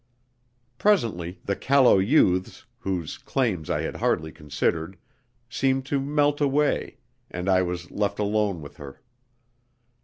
[0.79, 4.97] Presently, the callow youths, whose claims I had hardly considered,
[5.47, 6.97] seemed to melt away,
[7.29, 8.99] and I was left alone with her.